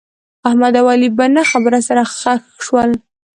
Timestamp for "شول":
2.65-2.91